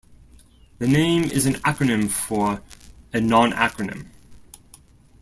[0.79, 2.63] The name is an acronym for
[3.13, 4.07] "A Non Acronym".